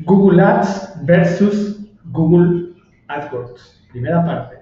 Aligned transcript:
Google 0.00 0.42
Ads 0.42 1.06
versus 1.06 1.80
Google 2.12 2.74
AdWords. 3.08 3.82
Primera 3.90 4.22
parte. 4.22 4.56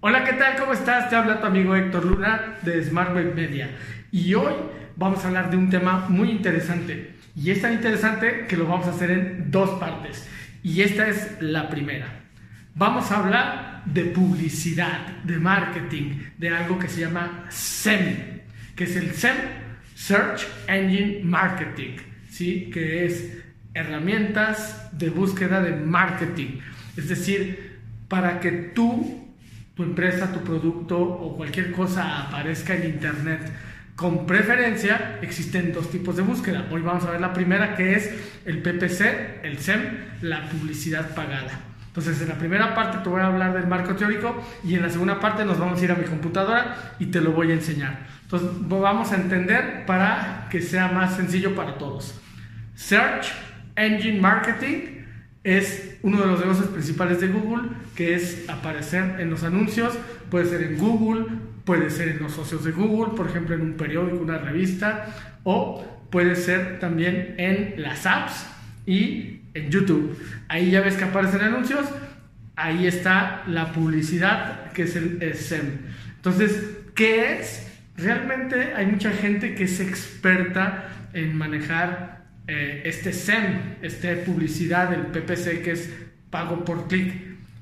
Hola, 0.00 0.24
¿qué 0.24 0.32
tal? 0.32 0.56
¿Cómo 0.58 0.72
estás? 0.72 1.08
Te 1.08 1.14
habla 1.14 1.40
tu 1.40 1.46
amigo 1.46 1.76
Héctor 1.76 2.04
Luna 2.04 2.56
de 2.62 2.82
Smart 2.82 3.14
Web 3.14 3.36
Media. 3.36 3.70
Y 4.10 4.34
hoy 4.34 4.54
vamos 4.96 5.24
a 5.24 5.28
hablar 5.28 5.50
de 5.50 5.56
un 5.56 5.70
tema 5.70 6.06
muy 6.08 6.32
interesante. 6.32 7.14
Y 7.36 7.52
es 7.52 7.62
tan 7.62 7.72
interesante 7.72 8.46
que 8.48 8.56
lo 8.56 8.66
vamos 8.66 8.88
a 8.88 8.90
hacer 8.90 9.12
en 9.12 9.52
dos 9.52 9.70
partes. 9.78 10.28
Y 10.64 10.82
esta 10.82 11.06
es 11.06 11.40
la 11.40 11.68
primera. 11.68 12.06
Vamos 12.74 13.12
a 13.12 13.20
hablar 13.20 13.73
de 13.86 14.04
publicidad, 14.06 15.06
de 15.24 15.38
marketing, 15.38 16.20
de 16.38 16.48
algo 16.50 16.78
que 16.78 16.88
se 16.88 17.00
llama 17.00 17.46
SEM, 17.50 18.40
que 18.74 18.84
es 18.84 18.96
el 18.96 19.12
SEM, 19.12 19.36
Search 19.94 20.46
Engine 20.66 21.20
Marketing, 21.22 21.96
¿sí? 22.28 22.70
que 22.72 23.04
es 23.06 23.38
herramientas 23.74 24.90
de 24.92 25.10
búsqueda 25.10 25.60
de 25.60 25.72
marketing. 25.72 26.58
Es 26.96 27.08
decir, 27.08 27.80
para 28.08 28.40
que 28.40 28.50
tú, 28.52 29.28
tu 29.74 29.82
empresa, 29.82 30.32
tu 30.32 30.40
producto 30.40 30.98
o 30.98 31.36
cualquier 31.36 31.72
cosa 31.72 32.22
aparezca 32.22 32.74
en 32.74 32.90
Internet, 32.90 33.40
con 33.96 34.26
preferencia 34.26 35.18
existen 35.22 35.72
dos 35.72 35.90
tipos 35.90 36.16
de 36.16 36.22
búsqueda. 36.22 36.66
Hoy 36.70 36.82
vamos 36.82 37.04
a 37.04 37.12
ver 37.12 37.20
la 37.20 37.32
primera 37.32 37.76
que 37.76 37.94
es 37.94 38.10
el 38.44 38.60
PPC, 38.60 39.44
el 39.44 39.58
SEM, 39.58 39.80
la 40.22 40.48
publicidad 40.48 41.14
pagada. 41.14 41.73
Entonces, 41.94 42.20
en 42.22 42.28
la 42.28 42.34
primera 42.34 42.74
parte 42.74 42.98
te 43.04 43.08
voy 43.08 43.20
a 43.20 43.26
hablar 43.26 43.54
del 43.54 43.68
marco 43.68 43.94
teórico 43.94 44.42
y 44.64 44.74
en 44.74 44.82
la 44.82 44.90
segunda 44.90 45.20
parte 45.20 45.44
nos 45.44 45.60
vamos 45.60 45.80
a 45.80 45.84
ir 45.84 45.92
a 45.92 45.94
mi 45.94 46.04
computadora 46.04 46.96
y 46.98 47.06
te 47.06 47.20
lo 47.20 47.30
voy 47.30 47.52
a 47.52 47.54
enseñar. 47.54 48.00
Entonces, 48.22 48.50
vamos 48.68 49.12
a 49.12 49.14
entender 49.14 49.86
para 49.86 50.48
que 50.50 50.60
sea 50.60 50.88
más 50.88 51.14
sencillo 51.14 51.54
para 51.54 51.78
todos. 51.78 52.20
Search 52.74 53.32
Engine 53.76 54.20
Marketing 54.20 55.04
es 55.44 55.98
uno 56.02 56.20
de 56.20 56.26
los 56.26 56.40
negocios 56.40 56.66
principales 56.70 57.20
de 57.20 57.28
Google, 57.28 57.68
que 57.94 58.16
es 58.16 58.44
aparecer 58.48 59.20
en 59.20 59.30
los 59.30 59.44
anuncios, 59.44 59.96
puede 60.32 60.46
ser 60.46 60.64
en 60.64 60.78
Google, 60.78 61.26
puede 61.64 61.90
ser 61.90 62.08
en 62.08 62.18
los 62.20 62.32
socios 62.32 62.64
de 62.64 62.72
Google, 62.72 63.14
por 63.14 63.28
ejemplo 63.28 63.54
en 63.54 63.60
un 63.60 63.74
periódico, 63.74 64.16
una 64.16 64.38
revista, 64.38 65.06
o 65.44 65.84
puede 66.10 66.34
ser 66.34 66.80
también 66.80 67.36
en 67.38 67.80
las 67.80 68.04
apps 68.04 68.46
y 68.86 69.40
en 69.54 69.70
YouTube. 69.70 70.18
Ahí 70.48 70.70
ya 70.70 70.80
ves 70.80 70.96
que 70.96 71.04
aparecen 71.04 71.40
anuncios, 71.40 71.86
ahí 72.56 72.86
está 72.86 73.42
la 73.46 73.72
publicidad 73.72 74.72
que 74.72 74.82
es 74.82 74.96
el 74.96 75.34
SEM. 75.34 75.78
Entonces, 76.16 76.78
¿qué 76.94 77.38
es? 77.38 77.70
Realmente 77.96 78.74
hay 78.74 78.86
mucha 78.86 79.10
gente 79.10 79.54
que 79.54 79.64
es 79.64 79.80
experta 79.80 80.88
en 81.12 81.36
manejar 81.36 82.24
eh, 82.46 82.82
este 82.84 83.12
SEM, 83.12 83.76
esta 83.82 84.14
publicidad 84.24 84.90
del 84.90 85.06
PPC 85.06 85.62
que 85.62 85.72
es 85.72 85.90
pago 86.30 86.64
por 86.64 86.88
clic. 86.88 87.14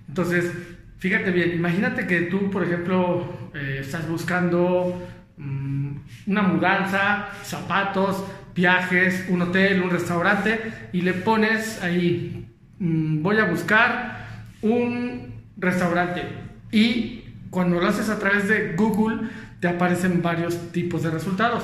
Entonces, 0.09 0.51
fíjate 0.99 1.31
bien, 1.31 1.53
imagínate 1.53 2.07
que 2.07 2.23
tú, 2.23 2.51
por 2.51 2.65
ejemplo, 2.65 3.51
eh, 3.55 3.79
estás 3.81 4.09
buscando 4.09 5.07
mm, 5.37 5.97
una 6.27 6.43
mudanza, 6.43 7.29
zapatos, 7.45 8.25
viajes, 8.55 9.27
un 9.29 9.43
hotel, 9.43 9.83
un 9.83 9.91
restaurante 9.91 10.61
y 10.93 11.03
le 11.03 11.15
pones 11.15 11.83
ahí, 11.83 12.47
mm, 12.79 13.23
voy 13.23 13.39
a 13.39 13.45
buscar 13.45 14.27
un 14.63 15.35
restaurante 15.57 16.23
y 16.71 17.25
cuando 17.51 17.81
lo 17.81 17.87
haces 17.87 18.09
a 18.09 18.19
través 18.19 18.49
de 18.49 18.75
Google 18.75 19.29
te 19.61 19.69
aparecen 19.69 20.23
varios 20.23 20.73
tipos 20.73 21.03
de 21.03 21.11
resultados. 21.11 21.63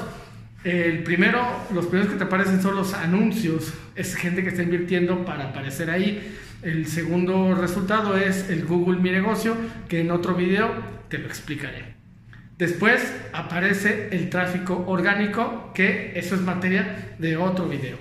El 0.64 1.02
primero, 1.02 1.40
los 1.72 1.86
primeros 1.86 2.12
que 2.12 2.18
te 2.18 2.24
aparecen 2.24 2.60
son 2.60 2.76
los 2.76 2.94
anuncios, 2.94 3.72
es 3.94 4.14
gente 4.14 4.42
que 4.42 4.50
está 4.50 4.62
invirtiendo 4.62 5.24
para 5.24 5.50
aparecer 5.50 5.90
ahí. 5.90 6.36
El 6.62 6.86
segundo 6.86 7.54
resultado 7.54 8.16
es 8.16 8.50
el 8.50 8.66
Google 8.66 9.00
Mi 9.00 9.10
Negocio, 9.10 9.56
que 9.88 10.00
en 10.00 10.10
otro 10.10 10.34
video 10.34 10.70
te 11.08 11.18
lo 11.18 11.26
explicaré. 11.26 11.97
Después 12.58 13.00
aparece 13.32 14.08
el 14.10 14.30
tráfico 14.30 14.84
orgánico, 14.88 15.70
que 15.74 16.12
eso 16.16 16.34
es 16.34 16.40
materia 16.40 17.14
de 17.18 17.36
otro 17.36 17.68
video. 17.68 17.96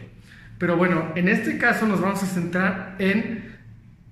Pero 0.58 0.76
bueno, 0.76 1.12
en 1.16 1.30
este 1.30 1.60
caso 1.60 1.86
nos 1.86 2.02
vamos 2.02 2.24
a 2.24 2.26
centrar 2.26 2.96
en 2.98 3.56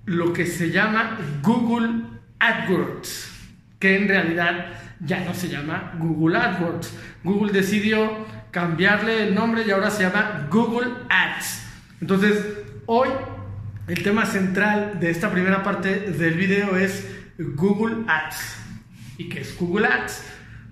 lo 0.04 0.32
que 0.32 0.46
se 0.46 0.70
llama 0.70 1.18
Google 1.42 2.04
AdWords, 2.38 3.32
que 3.80 3.96
en 3.96 4.06
realidad 4.06 4.66
ya 5.00 5.24
no 5.24 5.34
se 5.34 5.48
llama 5.48 5.94
Google 5.98 6.38
AdWords. 6.38 6.96
Google 7.24 7.52
decidió 7.52 8.24
cambiarle 8.52 9.26
el 9.26 9.34
nombre 9.34 9.64
y 9.66 9.72
ahora 9.72 9.90
se 9.90 10.04
llama 10.04 10.46
Google 10.48 10.92
Ads. 11.08 11.62
Entonces, 12.00 12.46
hoy 12.86 13.08
el 13.88 14.02
tema 14.04 14.24
central 14.26 15.00
de 15.00 15.10
esta 15.10 15.32
primera 15.32 15.64
parte 15.64 16.12
del 16.12 16.34
video 16.34 16.76
es 16.76 17.04
Google 17.36 18.04
Ads. 18.06 18.65
¿Y 19.18 19.28
qué 19.28 19.40
es 19.40 19.56
Google 19.58 19.86
Ads? 19.86 20.22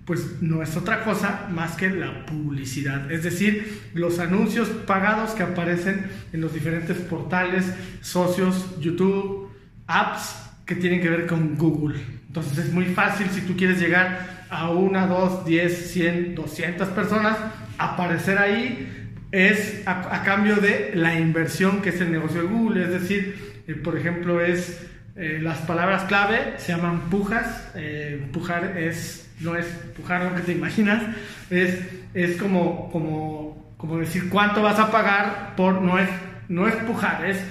pues 0.05 0.39
no 0.41 0.61
es 0.61 0.77
otra 0.77 1.03
cosa 1.03 1.47
más 1.51 1.75
que 1.75 1.89
la 1.89 2.27
publicidad, 2.27 3.11
es 3.11 3.23
decir, 3.23 3.89
los 3.95 4.19
anuncios 4.19 4.69
pagados 4.69 5.31
que 5.31 5.41
aparecen 5.41 6.05
en 6.31 6.41
los 6.41 6.53
diferentes 6.53 6.97
portales, 6.97 7.65
socios, 8.01 8.79
YouTube, 8.79 9.49
apps 9.87 10.35
que 10.65 10.75
tienen 10.75 11.01
que 11.01 11.09
ver 11.09 11.25
con 11.25 11.57
Google. 11.57 11.99
Entonces 12.27 12.57
es 12.65 12.71
muy 12.71 12.85
fácil 12.85 13.27
si 13.31 13.41
tú 13.41 13.57
quieres 13.57 13.79
llegar 13.79 14.45
a 14.49 14.69
una, 14.69 15.07
dos, 15.07 15.43
diez, 15.43 15.91
cien, 15.91 16.35
doscientas 16.35 16.89
personas, 16.89 17.37
aparecer 17.79 18.37
ahí 18.37 18.91
es 19.31 19.81
a, 19.87 20.23
cambio 20.23 20.57
de 20.57 20.91
la 20.93 21.19
inversión 21.19 21.81
que 21.81 21.89
es 21.89 21.99
el 21.99 22.11
negocio 22.11 22.43
de 22.43 22.47
Google, 22.47 22.83
es 22.83 22.91
decir, 22.91 23.63
eh, 23.67 23.73
por 23.73 23.97
ejemplo, 23.97 24.39
es 24.39 24.85
eh, 25.15 25.39
las 25.41 25.59
palabras 25.59 26.03
clave 26.03 26.55
se 26.57 26.73
llaman 26.73 27.09
pujas, 27.09 27.71
eh, 27.75 28.27
pujar 28.31 28.77
es 28.77 29.25
no 29.39 29.55
es 29.55 29.65
pujar 29.95 30.23
lo 30.23 30.35
que 30.35 30.41
te 30.41 30.53
imaginas, 30.53 31.03
es, 31.49 31.79
es 32.13 32.37
como, 32.37 32.89
como, 32.91 33.73
como 33.77 33.97
decir 33.97 34.29
cuánto 34.29 34.61
vas 34.61 34.79
a 34.79 34.91
pagar 34.91 35.55
por, 35.55 35.81
no 35.81 35.99
es, 35.99 36.09
no 36.47 36.67
es 36.67 36.75
pujar, 36.75 37.25
es 37.25 37.43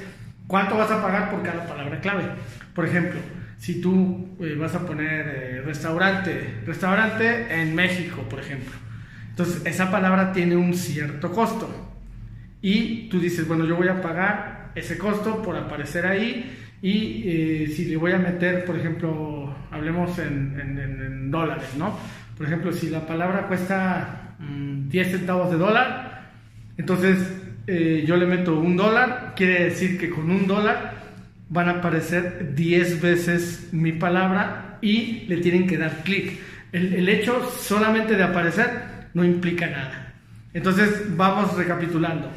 cuánto 0.46 0.76
vas 0.76 0.90
a 0.90 1.02
pagar 1.02 1.30
por 1.30 1.42
cada 1.42 1.66
palabra 1.66 2.00
clave. 2.00 2.24
Por 2.74 2.86
ejemplo, 2.86 3.20
si 3.58 3.80
tú 3.80 4.36
eh, 4.40 4.56
vas 4.58 4.74
a 4.74 4.86
poner 4.86 5.26
eh, 5.26 5.62
restaurante, 5.62 6.62
restaurante 6.66 7.60
en 7.60 7.74
México, 7.74 8.22
por 8.28 8.40
ejemplo, 8.40 8.72
entonces 9.30 9.62
esa 9.66 9.90
palabra 9.90 10.32
tiene 10.32 10.56
un 10.56 10.74
cierto 10.74 11.32
costo. 11.32 11.90
Y 12.62 13.10
tú 13.10 13.20
dices, 13.20 13.46
bueno, 13.46 13.66
yo 13.66 13.76
voy 13.76 13.88
a 13.88 14.00
pagar 14.00 14.70
ese 14.74 14.96
costo 14.96 15.42
por 15.42 15.56
aparecer 15.56 16.06
ahí 16.06 16.63
y 16.82 17.22
eh, 17.24 17.72
si 17.74 17.86
le 17.86 17.96
voy 17.96 18.12
a 18.12 18.18
meter, 18.18 18.64
por 18.64 18.76
ejemplo, 18.76 19.54
hablemos 19.70 20.18
en, 20.18 21.30
dólares, 21.30 21.68
¿no? 21.76 21.98
Por 22.36 22.46
ejemplo, 22.46 22.72
si 22.72 22.90
la 22.90 23.06
palabra 23.06 23.46
cuesta 23.48 24.36
10 24.38 25.06
mm, 25.06 25.10
centavos 25.10 25.50
de 25.50 25.56
dólar, 25.56 26.30
entonces 26.76 27.18
eh, 27.66 28.04
yo 28.06 28.16
le 28.16 28.26
meto 28.26 28.58
un 28.58 28.76
dólar, 28.76 29.32
quiere 29.34 29.64
decir 29.64 29.98
que 29.98 30.10
con 30.10 30.30
un 30.30 30.46
dólar 30.46 30.94
van 31.48 31.68
a 31.68 31.72
aparecer 31.72 32.54
10 32.54 33.00
veces 33.00 33.68
mi 33.72 33.92
palabra 33.92 34.78
y 34.80 35.24
le 35.26 35.38
tienen 35.38 35.66
que 35.66 35.78
dar 35.78 36.02
clic. 36.02 36.38
El, 36.72 36.94
el 36.94 37.08
hecho 37.08 37.50
solamente 37.50 38.16
de 38.16 38.22
aparecer 38.22 38.70
no 39.14 39.24
implica 39.24 39.66
nada. 39.66 40.12
Entonces 40.52 41.16
vamos 41.16 41.56
recapitulando. 41.56 42.30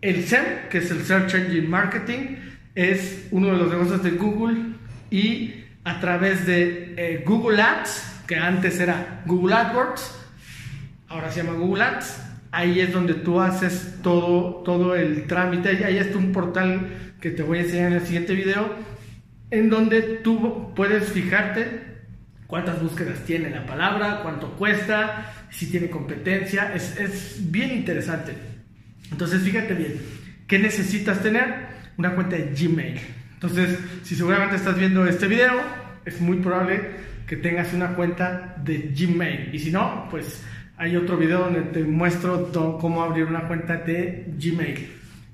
El 0.00 0.22
SEM, 0.24 0.68
que 0.68 0.78
es 0.78 0.90
el 0.90 1.02
Search 1.02 1.34
Engine 1.34 1.66
Marketing, 1.66 2.36
es 2.74 3.28
uno 3.30 3.48
de 3.48 3.58
los 3.58 3.70
negocios 3.70 4.02
de 4.02 4.10
Google 4.12 4.74
y 5.10 5.64
a 5.84 6.00
través 6.00 6.46
de 6.46 6.94
eh, 6.96 7.24
Google 7.26 7.62
Ads, 7.62 8.22
que 8.26 8.36
antes 8.36 8.80
era 8.80 9.22
Google 9.26 9.54
AdWords, 9.54 10.26
ahora 11.08 11.30
se 11.30 11.42
llama 11.42 11.58
Google 11.58 11.84
Ads, 11.84 12.22
ahí 12.50 12.80
es 12.80 12.92
donde 12.92 13.14
tú 13.14 13.40
haces 13.40 13.98
todo, 14.02 14.62
todo 14.64 14.94
el 14.94 15.26
trámite, 15.26 15.84
ahí 15.84 15.98
está 15.98 16.18
un 16.18 16.32
portal 16.32 17.14
que 17.20 17.30
te 17.30 17.42
voy 17.42 17.58
a 17.58 17.62
enseñar 17.62 17.88
en 17.88 17.98
el 17.98 18.06
siguiente 18.06 18.34
video, 18.34 18.74
en 19.50 19.70
donde 19.70 20.02
tú 20.02 20.72
puedes 20.74 21.12
fijarte 21.12 21.94
cuántas 22.46 22.82
búsquedas 22.82 23.20
tiene 23.20 23.50
la 23.50 23.66
palabra, 23.66 24.20
cuánto 24.22 24.52
cuesta, 24.56 25.32
si 25.50 25.70
tiene 25.70 25.90
competencia, 25.90 26.74
es, 26.74 26.98
es 26.98 27.50
bien 27.50 27.72
interesante. 27.72 28.32
Entonces 29.10 29.42
fíjate 29.42 29.74
bien, 29.74 30.00
¿qué 30.46 30.58
necesitas 30.58 31.22
tener? 31.22 31.73
Una 31.96 32.14
cuenta 32.14 32.36
de 32.36 32.54
Gmail. 32.54 33.00
Entonces, 33.34 33.78
si 34.02 34.14
seguramente 34.14 34.56
estás 34.56 34.78
viendo 34.78 35.06
este 35.06 35.26
video, 35.26 35.60
es 36.04 36.20
muy 36.20 36.38
probable 36.38 36.80
que 37.26 37.36
tengas 37.36 37.72
una 37.72 37.94
cuenta 37.94 38.56
de 38.62 38.92
Gmail. 38.94 39.54
Y 39.54 39.58
si 39.58 39.70
no, 39.70 40.08
pues 40.10 40.42
hay 40.76 40.96
otro 40.96 41.16
video 41.16 41.40
donde 41.40 41.62
te 41.62 41.84
muestro 41.84 42.50
cómo 42.80 43.02
abrir 43.02 43.24
una 43.24 43.46
cuenta 43.46 43.76
de 43.76 44.26
Gmail. 44.38 44.88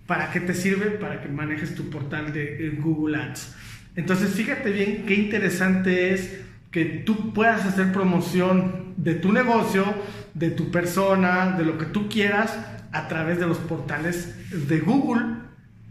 ¿Para 0.07 0.31
qué 0.31 0.41
te 0.41 0.55
sirve? 0.55 0.87
Para 0.91 1.21
que 1.21 1.29
manejes 1.29 1.75
tu 1.75 1.89
portal 1.89 2.33
de 2.33 2.77
Google 2.81 3.17
Ads. 3.17 3.57
Entonces 3.97 4.31
fíjate 4.31 4.71
bien 4.71 5.05
qué 5.07 5.15
interesante 5.15 6.13
es 6.13 6.41
que 6.71 6.85
tú 6.85 7.33
puedas 7.33 7.65
hacer 7.67 7.93
promoción 7.93 8.95
de 8.97 9.15
tu 9.15 9.33
negocio, 9.33 9.85
de 10.35 10.51
tu 10.51 10.71
persona, 10.71 11.53
de 11.57 11.65
lo 11.65 11.77
que 11.77 11.87
tú 11.87 12.09
quieras 12.09 12.57
a 12.93 13.09
través 13.09 13.39
de 13.41 13.47
los 13.47 13.59
portales 13.59 14.35
de 14.69 14.79
Google. 14.81 15.40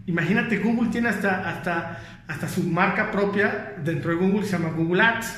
Imagínate, 0.09 0.57
Google 0.57 0.89
tiene 0.89 1.09
hasta, 1.09 1.47
hasta, 1.47 2.00
hasta 2.27 2.50
su 2.50 2.63
marca 2.63 3.11
propia 3.11 3.75
dentro 3.83 4.09
de 4.09 4.17
Google, 4.17 4.44
se 4.44 4.53
llama 4.53 4.71
Google 4.71 5.03
Ads. 5.03 5.35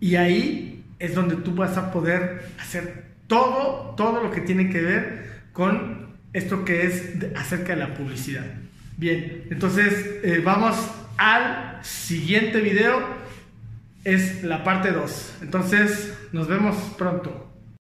Y 0.00 0.16
ahí 0.16 0.84
es 0.98 1.14
donde 1.14 1.36
tú 1.36 1.54
vas 1.54 1.76
a 1.76 1.92
poder 1.92 2.50
hacer 2.60 3.04
todo, 3.28 3.94
todo 3.96 4.20
lo 4.20 4.32
que 4.32 4.40
tiene 4.40 4.70
que 4.70 4.82
ver 4.82 5.42
con 5.52 6.16
esto 6.32 6.64
que 6.64 6.84
es 6.86 7.14
acerca 7.36 7.76
de 7.76 7.80
la 7.80 7.94
publicidad. 7.94 8.44
Bien, 8.96 9.44
entonces 9.50 10.18
eh, 10.24 10.42
vamos 10.44 10.76
al 11.16 11.78
siguiente 11.84 12.60
video, 12.60 13.00
es 14.02 14.42
la 14.42 14.64
parte 14.64 14.90
2. 14.90 15.34
Entonces 15.42 16.12
nos 16.32 16.48
vemos 16.48 16.74
pronto. 16.98 17.47